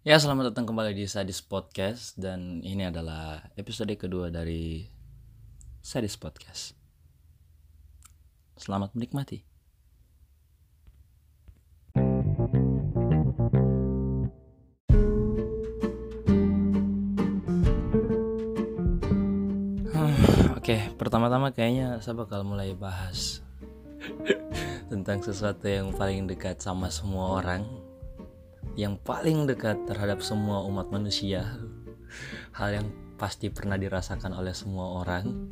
[0.00, 4.88] Ya, selamat datang kembali di Sadis Podcast dan ini adalah episode kedua dari
[5.84, 6.72] Sadis Podcast.
[8.56, 9.44] Selamat menikmati.
[20.56, 23.44] Oke, pertama-tama kayaknya saya bakal mulai bahas
[24.88, 27.79] tentang sesuatu yang paling dekat sama semua orang
[28.74, 31.58] yang paling dekat terhadap semua umat manusia.
[32.54, 32.86] Hal yang
[33.18, 35.50] pasti pernah dirasakan oleh semua orang.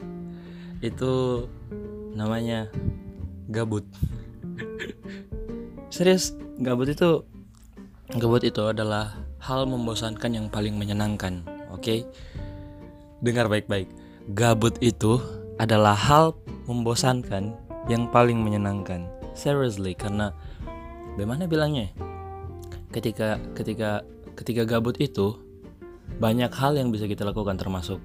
[0.82, 1.46] Itu
[2.14, 2.70] namanya
[3.50, 3.84] gabut.
[5.94, 7.22] Serius gabut itu
[8.18, 11.80] gabut itu adalah hal membosankan yang paling menyenangkan oke?
[11.80, 12.02] Okay?
[13.20, 13.90] dengar baik-baik.
[14.36, 15.18] Gabut itu
[15.58, 16.36] adalah hal
[16.70, 17.56] membosankan
[17.90, 19.08] yang paling menyenangkan.
[19.34, 20.34] Seriously karena
[21.14, 21.90] bagaimana bilangnya
[22.90, 24.02] ketika ketika
[24.38, 25.36] ketika gabut itu
[26.18, 28.00] banyak hal yang bisa kita lakukan termasuk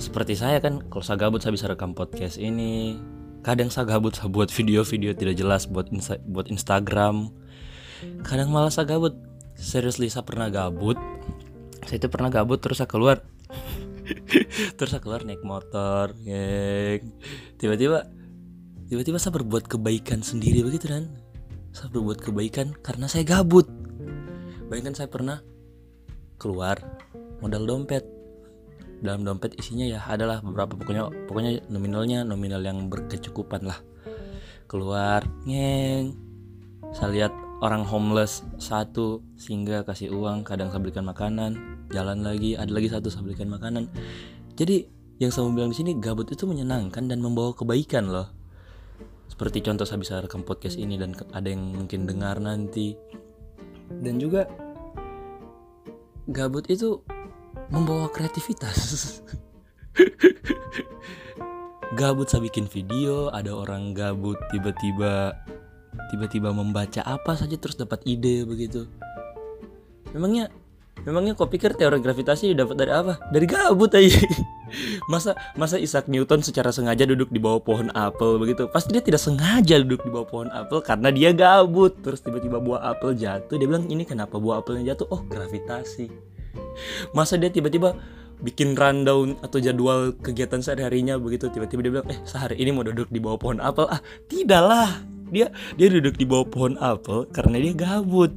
[0.00, 2.96] seperti saya kan kalau saya gabut saya bisa rekam podcast ini.
[3.42, 7.28] Kadang saya gabut saya buat video-video tidak jelas buat insta, buat Instagram.
[8.22, 9.18] Kadang malah saya gabut.
[9.58, 10.96] Seriously saya pernah gabut.
[11.84, 13.20] Saya itu pernah gabut terus saya keluar.
[14.78, 17.14] Terus saya keluar naik motor geng.
[17.58, 18.06] Tiba-tiba
[18.86, 21.08] tiba-tiba saya berbuat kebaikan sendiri begitu kan
[21.72, 23.64] saya berbuat kebaikan karena saya gabut
[24.72, 25.44] bayangkan saya pernah
[26.40, 26.80] keluar
[27.44, 28.08] modal dompet.
[29.04, 33.76] Dalam dompet isinya ya adalah beberapa pokoknya pokoknya nominalnya nominal yang berkecukupan lah.
[34.64, 36.16] Keluar ngeng.
[36.96, 42.72] Saya lihat orang homeless satu sehingga kasih uang kadang saya belikan makanan jalan lagi ada
[42.72, 43.92] lagi satu saya belikan makanan.
[44.56, 44.88] Jadi
[45.20, 48.32] yang saya mau bilang di sini gabut itu menyenangkan dan membawa kebaikan loh.
[49.28, 52.96] Seperti contoh saya bisa rekam podcast ini dan ada yang mungkin dengar nanti.
[53.92, 54.48] Dan juga
[56.30, 57.02] gabut itu
[57.72, 59.20] membawa kreativitas.
[61.92, 65.36] Gabut saya bikin video ada orang gabut tiba-tiba
[66.08, 68.88] tiba-tiba membaca apa saja terus dapat ide begitu.
[70.16, 70.48] Memangnya
[71.04, 73.18] memangnya kau pikir teori gravitasi dapat dari apa?
[73.30, 74.22] Dari gabut aja.
[75.12, 78.64] Masa masa Isaac Newton secara sengaja duduk di bawah pohon apel begitu?
[78.72, 81.92] Pasti dia tidak sengaja duduk di bawah pohon apel karena dia gabut.
[82.00, 83.60] Terus tiba-tiba buah apel jatuh.
[83.60, 85.12] Dia bilang ini kenapa buah apelnya jatuh?
[85.12, 86.08] Oh gravitasi.
[87.12, 87.92] Masa dia tiba-tiba
[88.42, 91.52] bikin rundown atau jadwal kegiatan sehari-harinya begitu?
[91.52, 93.92] Tiba-tiba dia bilang eh sehari ini mau duduk di bawah pohon apel.
[93.92, 94.00] Ah
[94.32, 95.48] tidaklah dia
[95.80, 98.36] dia duduk di bawah pohon apel karena dia gabut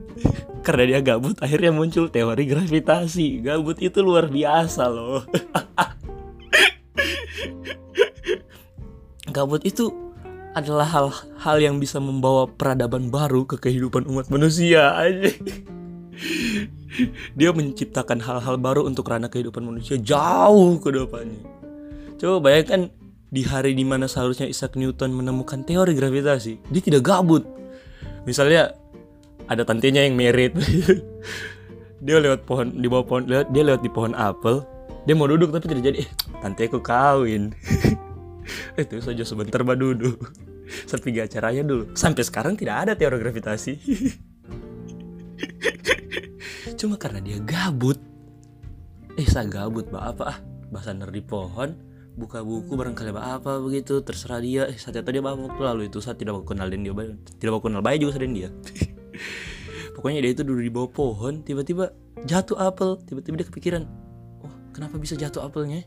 [0.63, 5.27] karena dia gabut akhirnya muncul teori gravitasi gabut itu luar biasa loh
[9.35, 9.91] gabut itu
[10.55, 15.27] adalah hal-hal yang bisa membawa peradaban baru ke kehidupan umat manusia aja.
[17.35, 21.43] Dia menciptakan hal-hal baru untuk ranah kehidupan manusia jauh ke depannya.
[22.15, 22.87] Coba bayangkan
[23.35, 27.43] di hari di mana seharusnya Isaac Newton menemukan teori gravitasi, dia tidak gabut.
[28.23, 28.71] Misalnya
[29.51, 30.55] ada tantenya yang merit,
[32.05, 34.63] dia lewat pohon di bawah pohon, dia lewat di pohon apel,
[35.03, 36.09] dia mau duduk tapi tidak jadi, eh,
[36.41, 37.51] tante aku kawin.
[38.79, 40.15] itu saja sebentar badudu
[40.87, 41.91] seperti acaranya dulu.
[41.91, 43.73] Sampai sekarang tidak ada teori gravitasi.
[46.79, 47.99] Cuma karena dia gabut.
[49.19, 50.23] Eh saya gabut bah apa?
[50.29, 50.37] Ah
[50.73, 54.63] bahasa di pohon buka buku barangkali bah apa begitu terserah dia.
[54.71, 56.79] Eh saat itu dia bawa waktu lalu itu saya tidak mau kenal dia
[57.39, 58.49] tidak mau kenal baik juga sedang dia.
[59.95, 61.91] Pokoknya dia itu duduk di bawah pohon tiba-tiba
[62.23, 62.99] jatuh apel.
[63.03, 63.83] Tiba-tiba dia kepikiran
[64.47, 65.83] oh kenapa bisa jatuh apelnya?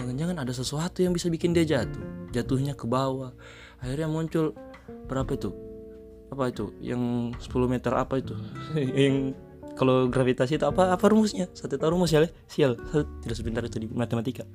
[0.00, 2.32] Jangan-jangan ada sesuatu yang bisa bikin dia jatuh.
[2.32, 3.36] Jatuhnya ke bawah.
[3.84, 4.56] Akhirnya muncul
[5.08, 5.52] berapa itu?
[6.32, 6.72] Apa itu?
[6.80, 8.32] Yang 10 meter apa itu?
[8.76, 9.36] Yang
[9.76, 10.96] kalau gravitasi itu apa?
[10.96, 11.52] Apa rumusnya?
[11.52, 12.80] Satu tahu rumus ya sial.
[12.88, 14.48] Saya tidak sepintar itu di matematika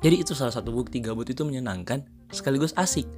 [0.00, 3.08] jadi itu salah satu bukti gabut itu menyenangkan sekaligus asik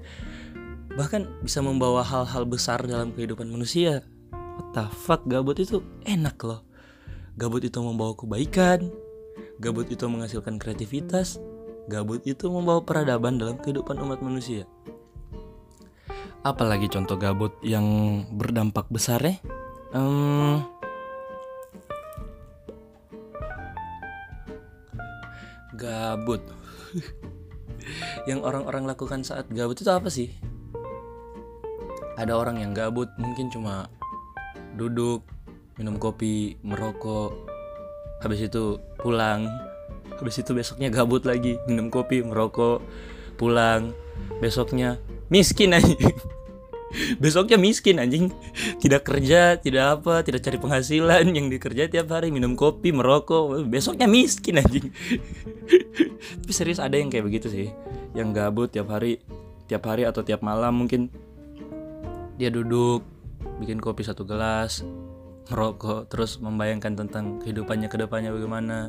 [0.92, 4.04] bahkan bisa membawa hal-hal besar dalam kehidupan manusia
[4.34, 6.62] what the fuck gabut itu enak loh
[7.40, 8.92] gabut itu membawa kebaikan
[9.62, 11.38] Gabut itu menghasilkan kreativitas,
[11.86, 14.66] gabut itu membawa peradaban dalam kehidupan umat manusia.
[16.42, 17.86] Apalagi contoh gabut yang
[18.34, 19.38] berdampak besar ya?
[19.94, 20.66] Um,
[25.78, 26.42] gabut.
[28.30, 30.30] yang orang-orang lakukan saat gabut itu apa sih?
[32.20, 33.88] Ada orang yang gabut mungkin cuma
[34.76, 35.24] duduk,
[35.80, 37.34] minum kopi, merokok,
[38.22, 39.50] habis itu pulang.
[40.16, 42.78] Habis itu besoknya gabut lagi minum kopi merokok
[43.34, 43.90] pulang.
[44.38, 45.02] Besoknya
[45.32, 45.96] miskin aja
[47.18, 48.30] besoknya miskin anjing.
[48.78, 51.24] Tidak kerja tidak apa tidak cari penghasilan.
[51.32, 53.66] Yang dikerja tiap hari minum kopi merokok.
[53.66, 54.92] Besoknya miskin anjing
[56.40, 57.68] tapi serius ada yang kayak begitu sih
[58.16, 59.20] yang gabut tiap hari
[59.68, 61.12] tiap hari atau tiap malam mungkin
[62.40, 63.04] dia duduk
[63.60, 64.80] bikin kopi satu gelas
[65.52, 68.88] merokok terus membayangkan tentang kehidupannya ke depannya bagaimana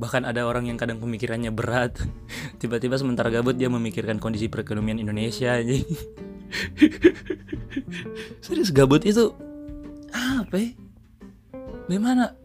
[0.00, 2.00] bahkan ada orang yang kadang pemikirannya berat
[2.60, 5.84] tiba-tiba sementara gabut dia memikirkan kondisi perekonomian Indonesia anjing
[8.44, 9.36] serius gabut itu
[10.12, 10.70] apa ya?
[11.88, 12.36] Bagaimana?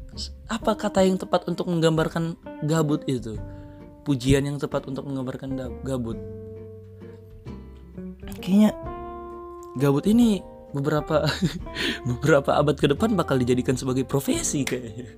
[0.48, 3.38] Apa kata yang tepat untuk menggambarkan gabut itu?
[4.08, 6.16] Pujian yang tepat untuk menggambarkan gabut?
[8.40, 8.72] Kayaknya
[9.76, 10.40] gabut ini
[10.72, 11.28] beberapa
[12.10, 15.12] beberapa abad ke depan bakal dijadikan sebagai profesi kayaknya.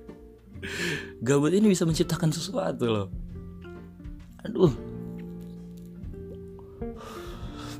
[1.22, 3.08] Gabut ini bisa menciptakan sesuatu loh.
[4.42, 4.72] Aduh,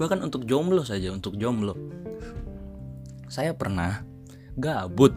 [0.01, 1.77] bahkan untuk jomblo saja untuk jomblo
[3.29, 4.01] saya pernah
[4.57, 5.13] gabut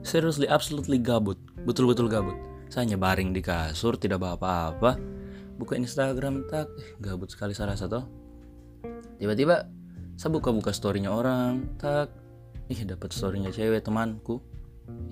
[0.00, 1.36] seriously absolutely gabut
[1.68, 2.32] betul-betul gabut
[2.72, 4.96] saya hanya baring di kasur tidak apa-apa
[5.62, 6.66] buka Instagram tak.
[6.74, 8.04] Eh, gabut sekali saya rasa toh
[9.22, 9.70] tiba-tiba
[10.18, 12.10] saya buka-buka storynya orang tak.
[12.66, 14.42] Ih dapat storynya cewek temanku.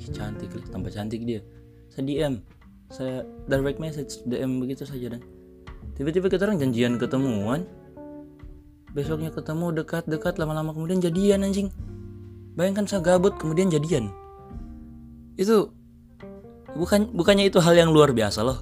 [0.02, 1.40] Ih cantik tambah cantik dia.
[1.94, 2.34] Saya DM
[2.90, 5.22] saya direct message DM begitu saja dan
[5.94, 7.62] tiba-tiba kita orang janjian ketemuan.
[8.90, 11.70] Besoknya ketemu dekat-dekat lama-lama kemudian jadian anjing.
[12.58, 14.10] Bayangkan saya gabut kemudian jadian.
[15.38, 15.70] Itu
[16.74, 18.58] bukan bukannya itu hal yang luar biasa loh.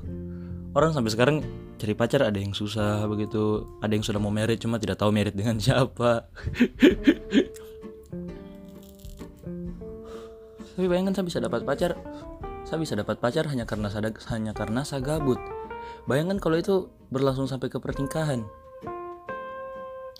[0.76, 1.36] Orang sampai sekarang
[1.78, 5.32] cari pacar ada yang susah begitu ada yang sudah mau merit cuma tidak tahu merit
[5.32, 6.26] dengan siapa.
[10.74, 11.94] Tapi bayangkan saya bisa dapat pacar
[12.66, 15.40] saya bisa dapat pacar hanya karena saya hanya karena saya gabut.
[16.04, 18.44] Bayangkan kalau itu berlangsung sampai ke pernikahan.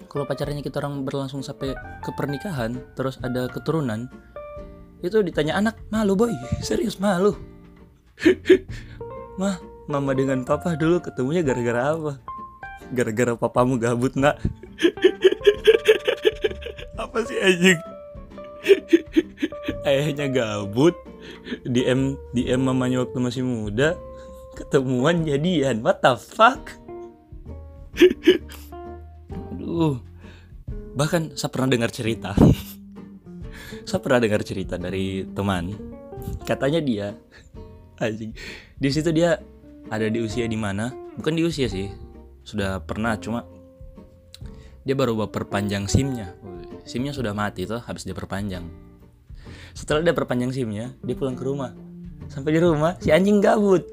[0.09, 4.09] Kalau pacarnya kita orang berlangsung sampai ke pernikahan terus ada keturunan
[5.05, 6.33] itu ditanya anak malu boy?
[6.65, 7.37] Serius malu?
[9.41, 12.13] Mah mama dengan papa dulu ketemunya gara-gara apa
[12.93, 14.37] gara-gara papamu gabut nak
[17.03, 17.81] apa sih anjing
[19.89, 20.95] ayahnya gabut
[21.65, 23.97] DM DM mamanya waktu masih muda
[24.55, 26.79] ketemuan jadian what the fuck
[29.69, 30.01] Aduh.
[30.99, 32.35] Bahkan saya pernah dengar cerita.
[33.89, 35.77] saya pernah dengar cerita dari teman.
[36.43, 37.09] Katanya dia
[38.03, 38.35] anjing.
[38.79, 39.39] Di situ dia
[39.87, 40.91] ada di usia di mana?
[41.15, 41.89] Bukan di usia sih.
[42.43, 43.47] Sudah pernah cuma
[44.83, 46.35] dia baru perpanjang SIM-nya.
[46.89, 48.67] SIM-nya sudah mati tuh habis dia perpanjang.
[49.77, 51.77] Setelah dia perpanjang SIM-nya, dia pulang ke rumah.
[52.29, 53.87] Sampai di rumah si anjing gabut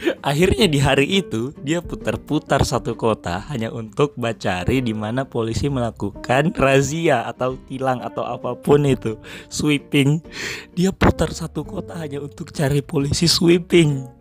[0.28, 6.56] Akhirnya di hari itu dia putar-putar satu kota hanya untuk bacari di mana polisi melakukan
[6.56, 9.20] razia atau tilang atau apa pun itu
[9.52, 10.24] sweeping.
[10.72, 14.19] Dia putar satu kota hanya untuk cari polisi sweeping.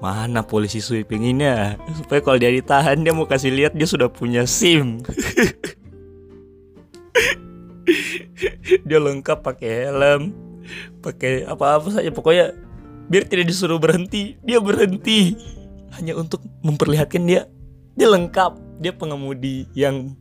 [0.00, 1.76] Mana polisi sweeping ini ya?
[1.98, 5.02] Supaya kalau dia ditahan dia mau kasih lihat dia sudah punya SIM.
[8.88, 10.32] dia lengkap pakai helm,
[11.04, 12.10] pakai apa-apa saja.
[12.10, 12.54] Pokoknya
[13.10, 15.36] biar tidak disuruh berhenti dia berhenti.
[15.98, 17.46] Hanya untuk memperlihatkan dia
[17.94, 18.56] dia lengkap.
[18.80, 20.16] Dia pengemudi yang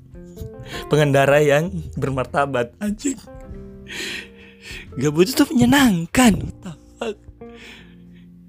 [0.92, 2.76] pengendara yang bermartabat.
[2.84, 3.16] Anjing.
[5.00, 6.44] Gabut itu menyenangkan.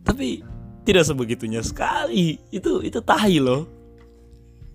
[0.02, 0.42] Tapi
[0.84, 2.40] tidak sebegitunya sekali.
[2.48, 3.68] Itu itu tahi loh.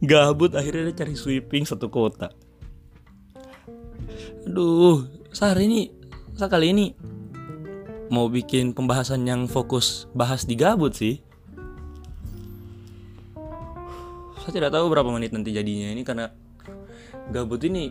[0.03, 2.29] Gabut akhirnya dia cari sweeping satu kota.
[4.45, 5.81] Aduh sehari ini
[6.37, 6.85] sekali ini
[8.13, 11.19] mau bikin pembahasan yang fokus bahas di gabut sih.
[14.45, 16.29] Saya tidak tahu berapa menit nanti jadinya ini karena
[17.33, 17.89] gabut ini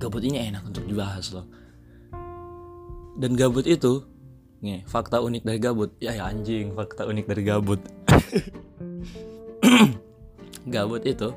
[0.00, 1.44] gabut ini enak untuk dibahas loh.
[3.20, 4.11] Dan gabut itu
[4.62, 5.90] nih fakta unik dari gabut.
[5.98, 7.82] Ya, ya anjing fakta unik dari gabut.
[10.62, 11.34] Gabut itu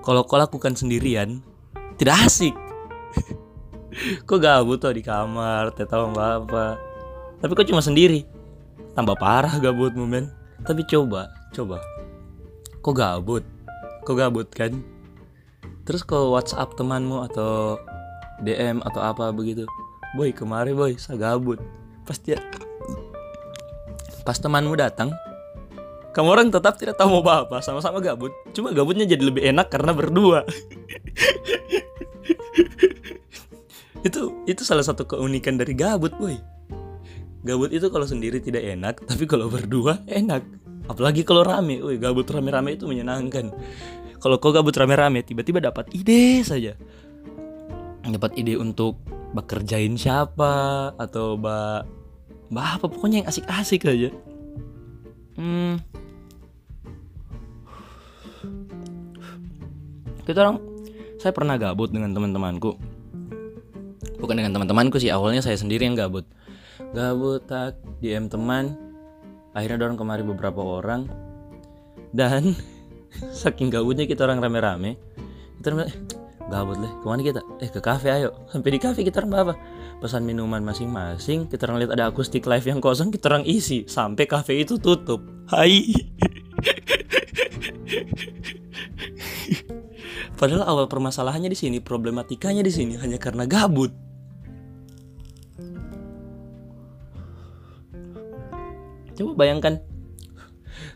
[0.00, 1.44] kalau kau lakukan sendirian
[2.00, 2.56] tidak asik.
[4.28, 6.80] Kok gabut tuh di kamar tidak tahu apa
[7.38, 8.24] tapi kok cuma sendiri.
[8.96, 10.32] Tambah parah gabutmu men.
[10.64, 11.78] Tapi coba coba.
[12.80, 13.44] Kok gabut.
[14.08, 14.80] Kok gabut kan?
[15.84, 17.78] Terus kok WhatsApp temanmu atau
[18.42, 19.68] DM atau apa begitu?
[20.16, 21.60] Boy kemarin boy saya gabut
[22.08, 22.32] pasti
[24.24, 25.12] pas temanmu datang
[26.16, 28.34] kamu orang tetap tidak tahu mau apa sama-sama gabut.
[28.50, 30.42] Cuma gabutnya jadi lebih enak karena berdua.
[34.02, 36.38] Itu itu salah satu keunikan dari gabut boy
[37.48, 40.44] gabut itu kalau sendiri tidak enak tapi kalau berdua enak.
[40.88, 43.52] Apalagi kalau rame woi gabut rame-rame itu menyenangkan.
[44.20, 46.76] Kalau kau gabut rame-rame tiba-tiba dapat ide saja.
[48.04, 49.00] Dapat ide untuk
[49.36, 50.92] bekerjain siapa?
[50.96, 51.84] Atau ba
[52.48, 52.88] bah apa?
[52.88, 54.10] Pokoknya yang asik-asik aja.
[55.38, 55.78] Hmm.
[60.28, 60.60] kita orang
[61.16, 62.76] saya pernah gabut dengan teman-temanku.
[64.20, 66.28] Bukan dengan teman-temanku sih awalnya saya sendiri yang gabut.
[66.92, 68.76] Gabut tak DM teman.
[69.56, 71.08] Akhirnya dorong kemari beberapa orang.
[72.12, 72.52] Dan
[73.40, 75.00] saking gabutnya kita orang rame-rame
[76.48, 77.40] gabut deh ke mana kita?
[77.60, 78.32] Eh ke kafe ayo.
[78.48, 79.54] Sampai di kafe kita orang apa
[80.00, 81.46] pesan minuman masing-masing.
[81.48, 83.84] Kita orang lihat ada akustik live yang kosong kita orang isi.
[83.84, 85.20] Sampai kafe itu tutup.
[85.52, 85.92] Hai.
[90.38, 93.90] Padahal awal permasalahannya di sini problematikanya di sini hanya karena gabut.
[99.18, 99.82] Coba bayangkan.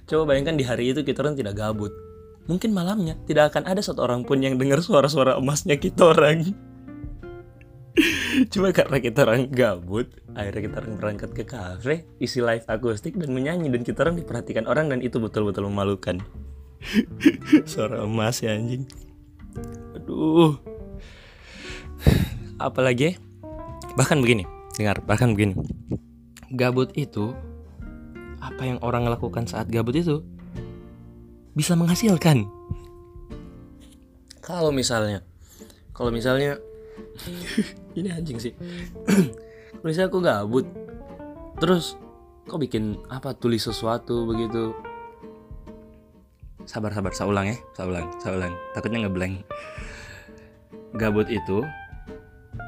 [0.06, 2.11] Coba bayangkan di hari itu kita orang tidak gabut
[2.50, 6.52] mungkin malamnya tidak akan ada satu orang pun yang dengar suara-suara emasnya kita orang.
[8.52, 13.30] Cuma karena kita orang gabut, akhirnya kita orang berangkat ke kafe, isi live akustik dan
[13.36, 16.18] menyanyi dan kita orang diperhatikan orang dan itu betul-betul memalukan.
[17.70, 18.88] Suara emas ya anjing.
[19.94, 20.56] Aduh.
[22.56, 23.20] Apalagi?
[23.94, 25.52] Bahkan begini, dengar, bahkan begini.
[26.56, 27.36] Gabut itu
[28.42, 30.24] apa yang orang lakukan saat gabut itu
[31.52, 32.48] bisa menghasilkan.
[34.42, 35.22] Kalau misalnya,
[35.94, 36.58] kalau misalnya
[37.98, 38.52] ini anjing sih.
[39.78, 40.66] kalau misalnya aku gabut,
[41.60, 41.96] terus
[42.48, 44.74] kok bikin apa tulis sesuatu begitu.
[46.62, 48.52] Sabar sabar, saya ulang ya, saya ulang, saya ulang.
[48.74, 49.42] Takutnya ngeblank.
[50.94, 51.66] Gabut itu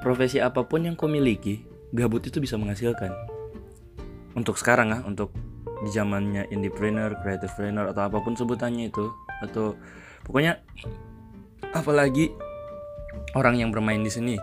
[0.02, 1.62] profesi apa pun yang kau miliki,
[1.94, 3.12] gabut itu bisa menghasilkan.
[4.34, 5.30] Untuk sekarang ah, untuk
[5.84, 9.12] di zamannya indiepreneur, creative trainer atau apa pun sebutannya itu
[9.44, 9.76] atau
[10.24, 10.58] pokoknya
[11.76, 12.32] apalagi
[13.36, 14.36] orang yang bermain di seni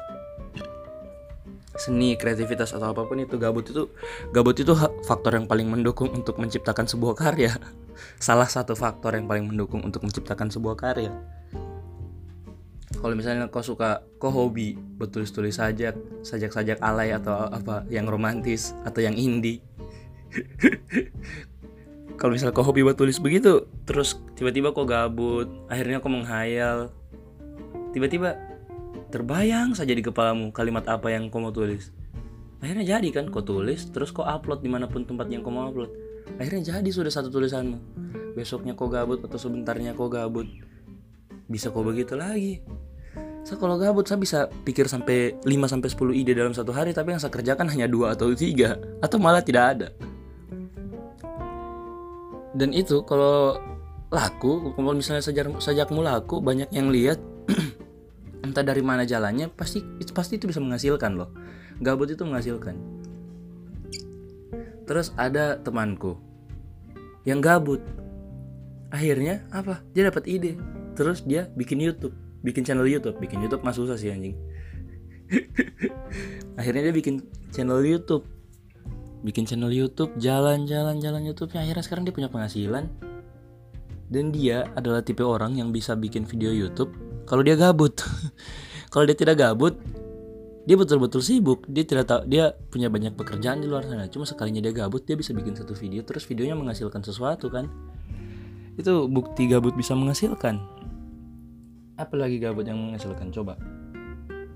[1.81, 3.89] seni kreativitas atau apa pun itu gabut itu
[4.29, 7.57] gabut itu faktor yang paling mendukung untuk menciptakan sebuah karya.
[8.21, 11.09] Salah satu faktor yang paling mendukung untuk menciptakan sebuah karya.
[13.01, 19.01] Kalau misalnya kau suka kau hobi bertulis-tulis sajak sajak-sajak alay atau apa yang romantis atau
[19.01, 19.65] yang indie
[22.19, 26.93] kalau misalnya kau hobi buat tulis begitu terus tiba-tiba kau gabut akhirnya kau menghayal.
[27.91, 28.39] Tiba-tiba
[29.11, 31.91] terbayang saja di kepalamu kalimat apa yang kau mau tulis.
[32.61, 35.67] Akhirnya jadi kan kau tulis terus kau upload di mana pun tempat yang kau mau
[35.67, 35.91] upload.
[36.37, 37.77] Akhirnya jadi sudah satu tulisanmu.
[38.37, 40.47] Besoknya kau gabut atau sebentarnya kau gabut
[41.51, 42.63] bisa kau begitu lagi.
[43.41, 47.17] Saya kalau gabut saya bisa pikir sampai 5 sampai 10 ide dalam satu hari tapi
[47.17, 49.87] yang saya kerjakan hanya dua atau tiga atau malah tidak ada
[52.61, 53.57] dan itu kalau
[54.13, 57.17] laku kalau misalnya sajak sajakmu laku banyak yang lihat
[58.45, 59.81] entah dari mana jalannya pasti
[60.13, 61.33] pasti itu bisa menghasilkan loh.
[61.81, 62.77] Gabut itu menghasilkan.
[64.85, 66.21] Terus ada temanku
[67.25, 67.81] yang gabut.
[68.93, 69.81] Akhirnya apa?
[69.97, 70.53] Dia dapat ide.
[70.93, 72.13] Terus dia bikin YouTube
[72.45, 73.17] bikin channel YouTube.
[73.17, 74.37] Bikin YouTube mah susah sih anjing.
[76.59, 78.27] Akhirnya dia bikin channel YouTube
[79.21, 81.65] bikin channel YouTube jalan-jalan jalan YouTube-nya.
[81.65, 82.85] Akhirnya sekarang dia punya penghasilan.
[84.11, 86.91] Dan dia adalah tipe orang yang bisa bikin video YouTube
[87.23, 87.95] kalau dia gabut.
[88.91, 89.79] Kalau dia tidak gabut
[90.61, 91.65] dia betul-betul sibuk.
[91.65, 94.05] Dia tidak tahu dia punya banyak pekerjaan di luar sana.
[94.11, 97.71] Cuma sekalinya dia gabut dia bisa bikin satu video terus videonya menghasilkan sesuatu kan?
[98.77, 100.61] Itu bukti gabut bisa menghasilkan.
[101.97, 103.33] Apalagi gabut yang menghasilkan?
[103.33, 103.57] Coba.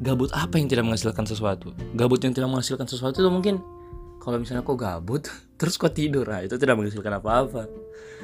[0.03, 1.71] Gabut apa yang tidak menghasilkan sesuatu?
[1.95, 3.63] Gabut yang tidak menghasilkan sesuatu itu mungkin
[4.25, 5.29] kalau misalnya kok gabut
[5.61, 6.25] terus kok tidur?
[6.25, 7.69] Nah itu tidak menghasilkan apa-apa.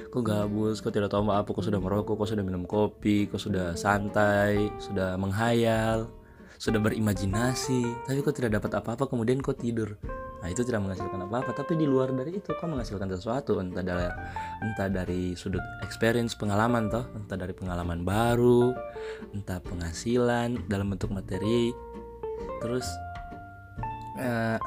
[0.09, 3.77] Kok gabut kok tidak tahu apa kok sudah merokok kok sudah minum kopi kok sudah
[3.77, 6.09] santai sudah menghayal
[6.61, 8.05] sudah berimajinasi.
[8.05, 9.97] Tapi kok tidak dapat apa-apa kemudian kok tidur?
[10.41, 11.53] Nah itu tidak menghasilkan apa-apa.
[11.57, 13.57] Tapi di luar dari itu kok menghasilkan sesuatu?
[13.61, 14.09] Entah dari
[14.61, 17.05] entah dari sudut experience pengalaman toh.
[17.17, 18.73] Entah dari pengalaman baru
[19.37, 21.73] entah penghasilan dalam bentuk materi.
[22.61, 22.85] Terus
[24.21, 24.61] uh,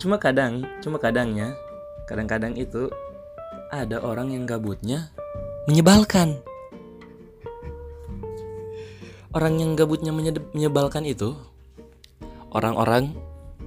[0.00, 1.56] cuma kadang cuma kadangnya
[2.04, 2.92] kadang-kadang itu
[3.72, 5.10] ada orang yang gabutnya
[5.66, 6.38] menyebalkan.
[9.34, 10.14] Orang yang gabutnya
[10.54, 11.34] menyebalkan itu
[12.54, 13.10] orang-orang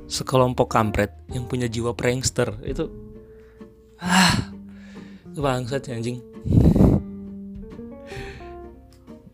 [0.07, 2.55] sekelompok kampret yang punya jiwa prankster.
[2.63, 2.87] Itu
[3.99, 4.55] ah
[5.35, 6.23] bangsat ya anjing.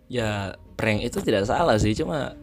[0.10, 2.34] Ya prank itu tidak salah sih cuma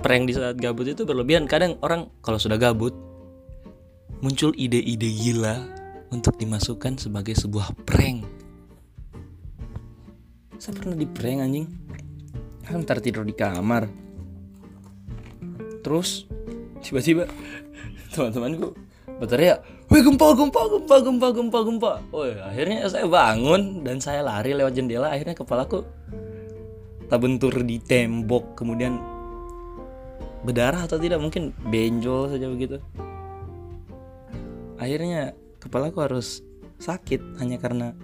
[0.00, 1.44] prank di saat gabut itu berlebihan.
[1.44, 2.96] Kadang orang kalau sudah gabut
[4.26, 5.54] muncul ide-ide gila
[6.10, 8.26] untuk dimasukkan sebagai sebuah prank.
[10.58, 11.70] saya pernah di prank anjing.
[12.66, 13.86] Kan ntar tidur di kamar.
[15.78, 16.26] Terus
[16.82, 17.30] tiba-tiba
[18.18, 18.74] teman-temanku
[19.22, 19.62] berteriak
[19.94, 21.92] Wih gempa gempa gempa gempa gempa gempa.
[22.10, 25.14] Oh akhirnya saya bangun dan saya lari lewat jendela.
[25.14, 25.86] Akhirnya kepalaku
[27.06, 28.98] terbentur di tembok kemudian
[30.42, 32.82] berdarah atau tidak mungkin benjol saja begitu
[34.76, 36.44] akhirnya kepalaku harus
[36.76, 37.96] sakit hanya karena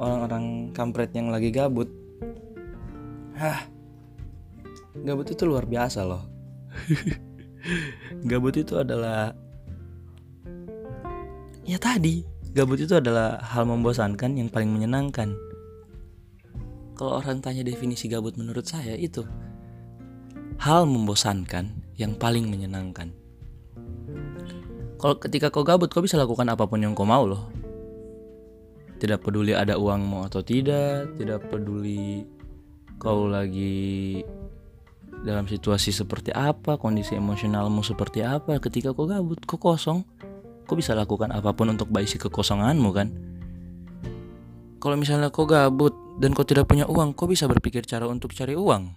[0.00, 1.88] orang-orang kampret yang lagi gabut.
[3.36, 3.68] Hah
[5.00, 6.26] Gabut itu luar biasa loh.
[8.30, 9.32] Gabut itu adalah
[11.62, 15.38] Ya tadi Gabut itu adalah hal membosankan yang paling menyenangkan.
[16.98, 19.24] Kalau orang tanya definisi gabut menurut saya itu
[20.60, 23.14] Hal membosankan yang paling menyenangkan
[25.00, 27.48] Kalau ketika kau gabut kau bisa lakukan apa pun yang kau mau loh
[29.00, 32.28] Tidak peduli ada uangmu atau tidak Tidak peduli
[33.00, 34.20] kau lagi
[35.20, 40.00] dalam situasi seperti apa, kondisi emosionalmu seperti apa, ketika kau gabut, kau kosong,
[40.64, 43.08] kau bisa lakukan apa pun untuk mengisi kekosonganmu kan.
[44.80, 48.56] Kalau misalnya kau gabut dan kau tidak punya uang, kau bisa berpikir cara untuk cari
[48.56, 48.96] uang.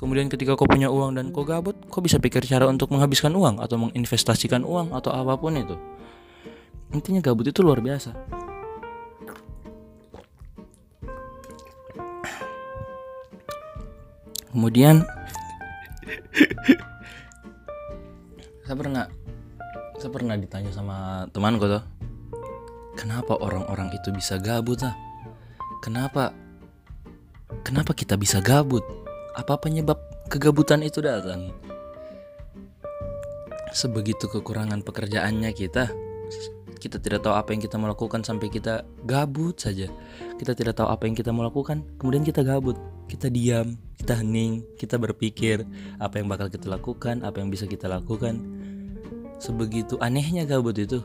[0.00, 3.60] Kemudian ketika kau punya uang dan kau gabut, kau bisa pikir cara untuk menghabiskan uang
[3.60, 5.76] atau menginvestasikan uang atau apa pun itu.
[6.96, 8.16] Intinya gabut itu luar biasa.
[14.56, 15.04] Kemudian
[18.64, 19.04] saya pernah
[20.00, 21.84] saya pernah ditanya sama temanku tuh
[22.96, 24.96] kenapa orang-orang itu bisa gabut lah
[25.84, 26.32] kenapa
[27.62, 28.82] kenapa kita bisa gabut
[29.34, 31.54] apa penyebab kegabutan itu datang?
[33.70, 35.90] Sebegitu kekurangan pekerjaannya kita
[36.80, 39.86] kita tidak tahu apa yang kita mau lakukan sampai kita gabut saja.
[40.40, 42.74] Kita tidak tahu apa yang kita mau lakukan kemudian kita gabut.
[43.06, 45.68] Kita diam kita hening kita berpikir
[46.00, 48.40] apa yang bakal kita lakukan apa yang bisa kita lakukan.
[49.38, 51.04] Sebegitu anehnya gabut itu.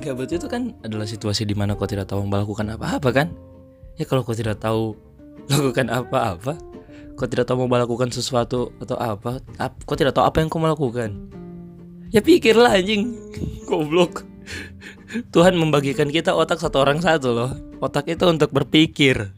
[0.00, 3.28] Gabut itu kan adalah situasi di mana kau tidak tahu melakukan apa-apa kan?
[3.98, 4.96] Ya kalau kau tidak tahu
[5.50, 6.54] lakukan apa-apa?
[7.18, 9.42] Kau tidak tahu mau melakukan sesuatu atau apa?
[9.84, 11.28] Kau tidak tahu apa yang kau melakukan?
[12.14, 13.12] Ya pikirlah anjing.
[13.68, 14.24] Goblok.
[15.34, 17.50] Tuhan membagikan kita otak satu orang satu loh.
[17.82, 19.34] Otak itu untuk berpikir.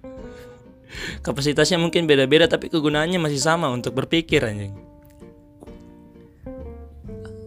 [1.24, 4.76] Kapasitasnya mungkin beda-beda tapi kegunaannya masih sama untuk berpikir anjing.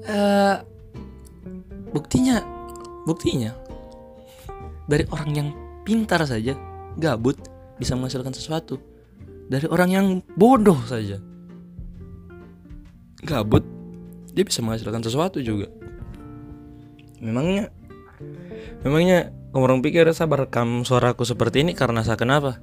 [0.06, 0.62] Uh,
[1.90, 2.46] buktinya
[3.10, 3.58] buktinya
[4.86, 5.50] dari orang yang
[5.82, 6.54] pintar saja
[7.02, 7.38] gabut
[7.78, 8.80] bisa menghasilkan sesuatu.
[9.46, 11.22] Dari orang yang bodoh saja.
[13.26, 13.76] Gabut
[14.36, 15.72] dia bisa menghasilkan sesuatu juga.
[17.24, 17.72] Memangnya
[18.84, 22.60] memangnya orang pikir saya rekam suaraku seperti ini karena saya kenapa?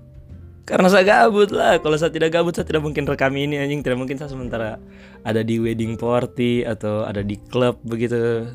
[0.68, 1.80] Karena saya gabut lah.
[1.80, 3.80] Kalau saya tidak gabut saya tidak mungkin rekam ini anjing.
[3.80, 4.78] Tidak mungkin saya sementara
[5.24, 8.46] ada di wedding party atau ada di klub begitu.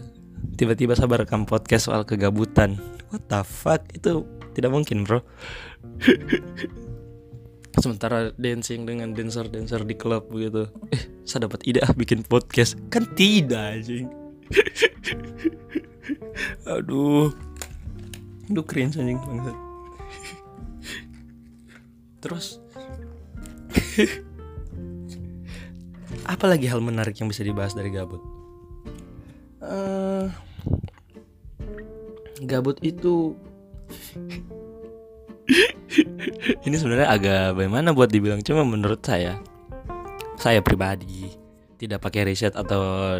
[0.56, 2.78] Tiba-tiba saya rekam podcast soal kegabutan.
[3.10, 3.82] What the fuck?
[3.92, 5.22] Itu tidak mungkin bro.
[7.78, 12.74] Sementara dancing dengan dancer-dancer di klub begitu eh saya dapat ide ah bikin podcast.
[12.90, 14.10] Kan tidak anjing.
[16.74, 17.30] Aduh.
[18.48, 19.58] Aduh cringe anjing banget
[22.24, 22.64] Terus
[26.34, 28.20] apa lagi hal menarik yang bisa dibahas dari gabut?
[29.62, 30.32] Uh,
[32.44, 33.38] gabut itu
[36.68, 39.40] ini sebenarnya agak bagaimana buat dibilang cuma menurut saya
[40.38, 41.34] saya pribadi
[41.78, 43.18] tidak pakai riset atau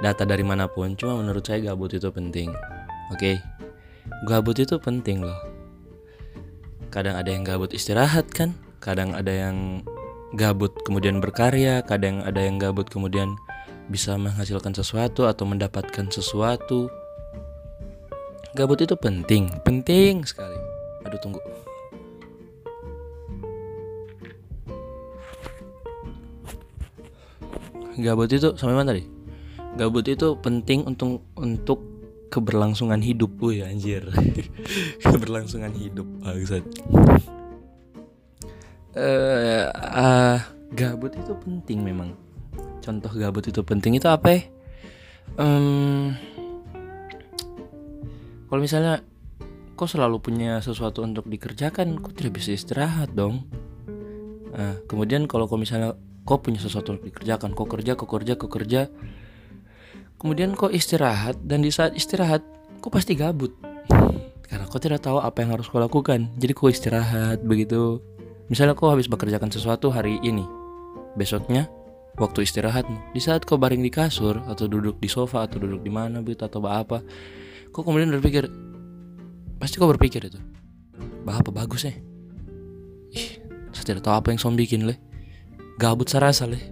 [0.00, 2.50] data dari mana pun cuma menurut saya gabut itu penting
[3.12, 3.38] oke okay?
[4.26, 5.38] gabut itu penting loh
[6.90, 9.82] kadang ada yang gabut istirahat kan kadang ada yang
[10.34, 13.38] gabut kemudian berkarya kadang ada yang gabut kemudian
[13.86, 16.88] bisa menghasilkan sesuatu atau mendapatkan sesuatu
[18.54, 20.54] gabut itu penting penting sekali.
[21.02, 21.42] Aduh tunggu.
[27.94, 29.06] Gabut itu sampai mana tadi?
[29.74, 31.82] Gabut itu penting untuk untuk
[32.30, 34.02] keberlangsungan hidup gue anjir.
[35.02, 36.66] Keberlangsungan hidup bangsat.
[38.94, 40.38] Uh, uh,
[40.74, 42.18] gabut itu penting memang.
[42.82, 44.40] Contoh gabut itu penting itu apa ya?
[45.38, 46.14] Um,
[48.54, 49.02] kalau misalnya
[49.74, 53.50] kok selalu punya sesuatu untuk dikerjakan kok tidak bisa istirahat dong
[54.54, 58.46] nah, kemudian kalau kau misalnya kau punya sesuatu untuk dikerjakan kau kerja kau kerja kau
[58.46, 58.86] kerja
[60.24, 62.40] Kemudian kok istirahat dan di saat istirahat
[62.80, 63.52] kok pasti gabut.
[64.48, 66.32] karena kau tidak tahu apa yang harus kau lakukan.
[66.40, 68.00] Jadi kau istirahat begitu.
[68.48, 70.48] Misalnya kau habis bekerjakan sesuatu hari ini,
[71.12, 71.68] besoknya
[72.16, 75.92] waktu istirahatmu, di saat kau baring di kasur atau duduk di sofa atau duduk di
[75.92, 77.04] mana begitu atau apa,
[77.74, 78.46] kau kemudian berpikir,
[79.58, 80.38] pasti kau berpikir itu,
[81.26, 81.94] bah apa bagus ya?
[83.10, 83.42] Ih,
[83.74, 84.94] saya tidak tahu apa yang som bikin leh,
[85.74, 86.62] gabut sarasa leh,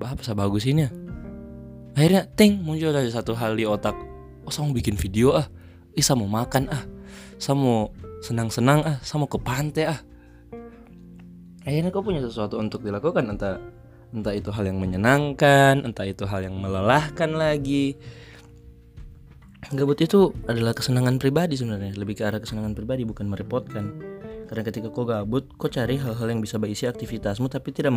[0.00, 0.90] bah apa bagus ini ya?
[1.92, 3.92] Akhirnya, ting muncul aja satu hal di otak,
[4.48, 5.46] oh saya bikin video ah,
[5.94, 6.84] ih saya mau makan ah,
[7.36, 7.92] saya mau
[8.24, 10.00] senang-senang ah, saya mau ke pantai ah,
[11.62, 13.60] akhirnya kau punya sesuatu untuk dilakukan entah
[14.10, 17.94] entah itu hal yang menyenangkan entah itu hal yang melelahkan lagi
[19.68, 21.92] gabut itu adalah kesenangan pribadi sebenarnya.
[21.92, 23.92] Lebih ke arah kesenangan pribadi bukan merepotkan.
[24.48, 27.92] Karena ketika kau gabut kau cari hal-hal yang bisa berisi aktivitasmu tapi tidak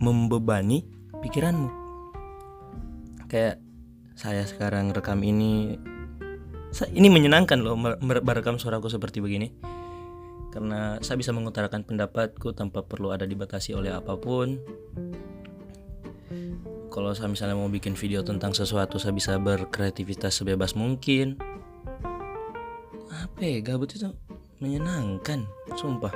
[0.00, 0.86] membebani
[1.20, 1.68] pikiranmu.
[3.28, 3.60] Kayak
[4.16, 5.76] saya sekarang rekam ini.
[6.72, 9.52] Ini menyenangkan loh merekam suaraku seperti begini.
[10.52, 14.60] Karena saya bisa mengutarakan pendapatku tanpa perlu ada dibatasi oleh apa pun.
[16.92, 21.40] Kalau saya misalnya mau bikin video tentang sesuatu, saya bisa berkreativitas sebebas mungkin.
[23.08, 24.12] Apa ya, gabut itu
[24.60, 26.12] menyenangkan, sumpah.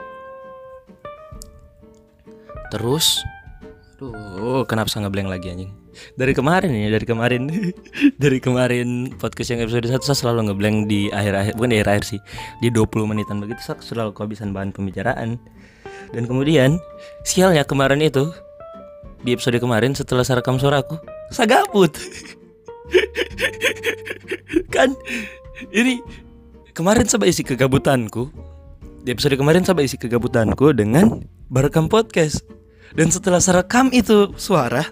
[2.68, 3.24] Terus,
[3.96, 4.12] tuh
[4.68, 5.72] kenapa saya ngeblank lagi anjing?
[6.16, 7.42] dari kemarin ya dari kemarin
[8.22, 12.20] dari kemarin podcast yang episode 1 saya selalu ngeblank di akhir-akhir bukan di akhir-akhir sih
[12.60, 15.40] di 20 menitan begitu saya selalu kehabisan bahan pembicaraan
[16.12, 16.76] dan kemudian
[17.24, 18.28] sialnya kemarin itu
[19.22, 20.98] di episode kemarin setelah saya rekam suara aku
[21.33, 21.94] saya gabut
[24.74, 24.92] kan
[25.72, 26.02] ini
[26.76, 28.29] kemarin saya isi kegabutanku.
[29.07, 32.44] Di episode kemarin saya isi kegabutanku dengan merekam podcast.
[32.94, 34.85] Dan setelah saya rekam itu suara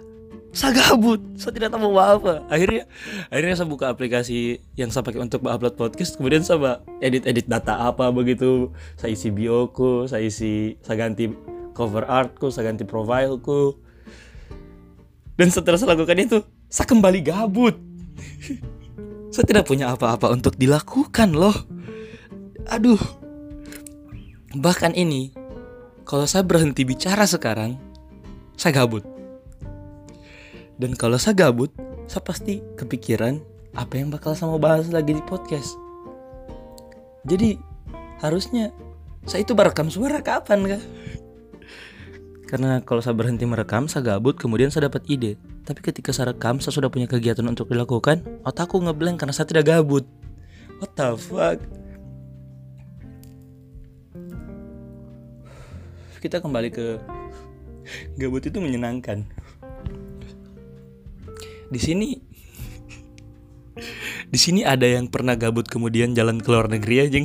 [0.54, 2.86] saya gabut saya tidak tahu mau apa akhirnya
[3.26, 7.90] akhirnya saya buka aplikasi yang saya pakai untuk upload podcast kemudian saya edit edit data
[7.90, 8.70] apa begitu.
[8.98, 11.30] Saya isi bioku saya isi saya ganti
[11.74, 13.83] cover artku saya ganti profilku
[15.34, 16.38] dan setelah saya lakukan itu
[16.70, 17.76] saya kembali gabut
[19.34, 21.54] saya tidak punya apa-apa untuk dilakukan loh
[22.70, 23.00] aduh
[24.58, 25.34] bahkan ini
[26.06, 27.76] kalau saya berhenti bicara sekarang
[28.54, 29.14] saya gabut
[30.74, 31.70] dan kalau saya gabut,
[32.10, 33.38] saya pasti kepikiran
[33.78, 35.78] apa yang bakal saya mau bahas lagi di podcast.
[37.26, 37.58] Jadi
[38.18, 38.74] harusnya
[39.24, 40.82] saya itu merekam suara kapan kah?
[42.54, 45.34] Karena kalau saya berhenti merekam, saya gabut, kemudian saya dapat ide.
[45.66, 49.74] Tapi ketika saya rekam, saya sudah punya kegiatan untuk dilakukan, otakku ngeblank karena saya tidak
[49.74, 50.06] gabut.
[50.78, 51.58] What the fuck?
[56.22, 57.02] Kita kembali ke
[58.22, 59.26] gabut itu menyenangkan
[61.74, 62.08] di sini
[64.30, 67.18] di sini ada yang pernah gabut kemudian jalan ke luar negeri aja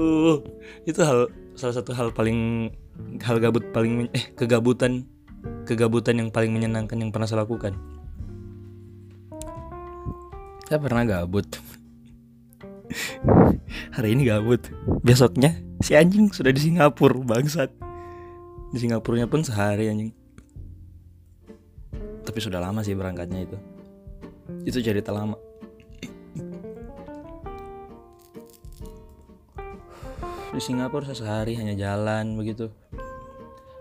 [0.00, 0.40] aduh.
[0.88, 2.72] Itu hal salah satu hal paling
[3.20, 5.04] hal gabut paling eh kegabutan
[5.68, 7.76] kegabutan yang paling menyenangkan yang pernah saya lakukan.
[10.64, 11.44] Saya pernah gabut.
[13.96, 14.72] Hari ini gabut.
[15.04, 15.52] Besoknya
[15.84, 17.68] si anjing sudah di Singapura bangsat.
[18.70, 20.14] Di Singapurnya pun sehari anjing.
[22.22, 23.58] Tapi sudah lama sih berangkatnya itu.
[24.62, 25.49] Itu cerita lama
[30.50, 32.74] di Singapura saya sehari hanya jalan begitu.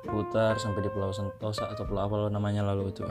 [0.05, 3.05] Putar sampai di Pulau Sentosa atau pulau apa namanya lalu itu.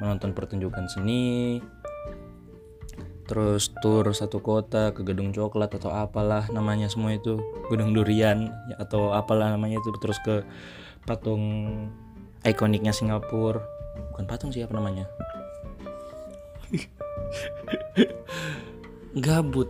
[0.00, 1.60] Menonton pertunjukan seni.
[3.26, 7.40] Terus tur satu kota ke gedung coklat atau apalah namanya semua itu.
[7.72, 9.90] Gedung durian atau apalah namanya itu.
[9.96, 10.44] Terus ke
[11.08, 11.42] patung
[12.44, 13.64] ikoniknya Singapura.
[14.12, 15.08] Bukan patung sih apa namanya?
[19.24, 19.68] Gabut.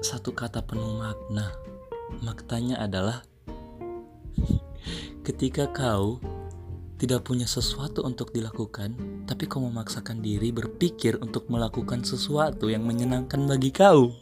[0.00, 1.69] Satu kata penuh makna
[2.18, 3.22] maknanya adalah
[5.22, 6.18] ketika kau
[7.00, 8.92] tidak punya sesuatu untuk dilakukan
[9.24, 14.12] tapi kau memaksakan diri berpikir untuk melakukan sesuatu yang menyenangkan bagi kau.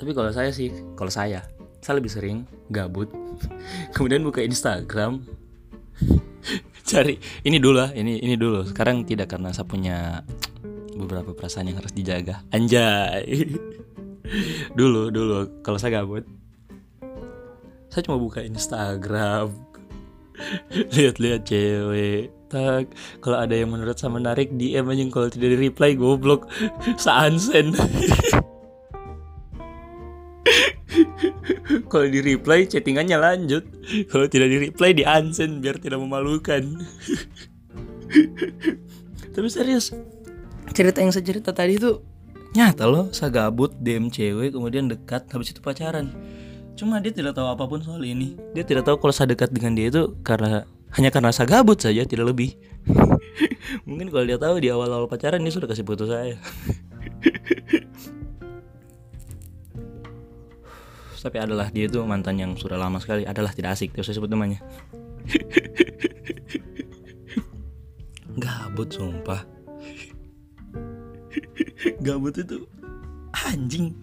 [0.00, 1.44] Tapi kalau saya sih kalau saya
[1.80, 3.08] saya lebih sering gabut
[3.96, 5.24] kemudian buka Instagram
[6.90, 10.24] cari ini dulu lah ini ini dulu sekarang tidak karena saya punya
[11.00, 12.44] beberapa perasaan yang harus dijaga.
[12.52, 13.24] Anjay.
[14.78, 16.22] Dulu dulu kalau saya gabut
[17.90, 19.50] saya cuma buka Instagram.
[20.94, 22.30] Lihat-lihat cewek.
[22.46, 26.46] Tak kalau ada yang menurut saya menarik DM aja kalau tidak di reply goblok.
[27.02, 27.26] Sa
[31.90, 33.66] kalau di reply chattingannya lanjut.
[34.06, 36.62] Kalau tidak di reply di unsend biar tidak memalukan.
[39.34, 39.94] Tapi serius
[40.80, 42.00] cerita yang saya cerita tadi itu
[42.56, 46.08] nyata loh saya gabut DM cewek kemudian dekat habis itu pacaran.
[46.72, 48.40] Cuma dia tidak tahu apa pun soal ini.
[48.56, 50.64] Dia tidak tahu kalau saya dekat dengan dia itu karena
[50.96, 52.56] hanya karena saya gabut saja tidak lebih.
[53.86, 56.40] Mungkin kalau dia tahu di awal-awal pacaran dia sudah kasih foto saya.
[61.20, 63.28] Tapi adalah dia itu mantan yang sudah lama sekali.
[63.28, 64.64] Adalah tidak asik terus saya sebut namanya.
[68.40, 69.59] Gabut sumpah
[72.04, 72.68] gabut itu
[73.46, 73.96] anjing.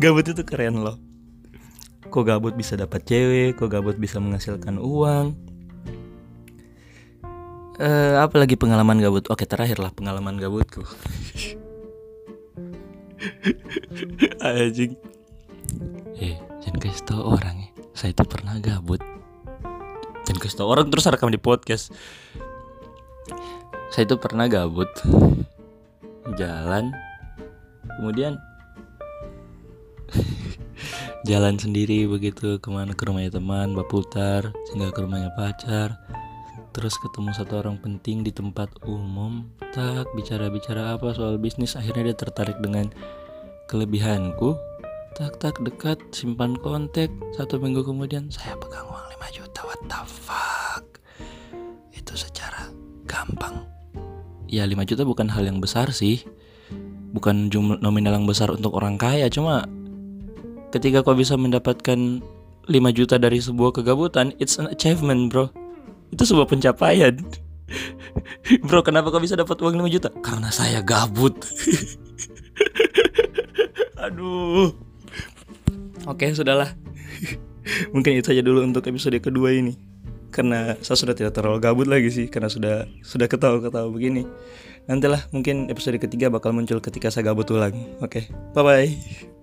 [0.00, 0.98] Gabut itu keren loh.
[2.12, 5.36] Kok gabut bisa dapat cewek kok gabut bisa menghasilkan uang.
[7.80, 9.24] Eh apalagi pengalaman gabut?
[9.32, 10.82] Oke terakhir lah pengalaman gabutku.
[14.44, 14.92] Anjing.
[16.20, 17.70] Eh jangan kasih tau orang ya.
[17.96, 19.00] Saya itu pernah gabut.
[20.28, 21.96] Jangan kasih tau orang terus rekam di podcast.
[23.92, 24.88] Saya itu pernah gabut
[26.38, 26.94] jalan.
[27.98, 28.38] Kemudian
[31.28, 35.98] jalan sendiri begitu ke mana ke rumahnya teman berputar sehingga ke rumahnya pacar.
[36.72, 39.44] Terus ketemu satu orang penting di tempat umum.
[39.76, 42.88] Tak bicara-bicara apa soal bisnis akhirnya dia tertarik dengan
[43.68, 44.56] kelebihanku.
[45.12, 47.12] Tak tak dekat simpan kontak.
[47.36, 50.84] Satu minggu kemudian saya pegang uang 5 juta what the fuck?
[51.92, 52.72] Itu secara
[53.04, 53.71] gampang
[54.52, 56.20] ya 5 juta bukan hal yang besar sih.
[57.16, 59.64] Bukan jumlah nominal yang besar untuk orang kaya cuma
[60.72, 62.20] ketika kau bisa mendapatkan
[62.68, 65.48] 5 juta dari sebuah kegabutan it's an achievement bro.
[66.12, 67.16] Itu sebuah pencapaian.
[68.68, 70.08] Bro kenapa kau bisa dapat uang 5 juta?
[70.20, 71.32] Karena saya gabut.
[74.04, 74.76] Aduh.
[76.04, 76.68] Oke, sudahlah.
[77.94, 79.91] Mungkin itu saja dulu untuk episode kedua ini.
[80.32, 84.24] Karena saya sudah tidak terlalu gabut lagi sih karena sudah sudah ketawa-ketawa begini.
[84.88, 87.76] Nantilah mungkin episode ketiga bakal muncul ketika saya gabut ulang.
[88.00, 89.41] Oke, bye bye.